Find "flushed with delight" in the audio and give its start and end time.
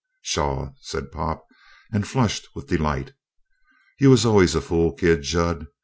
2.07-3.13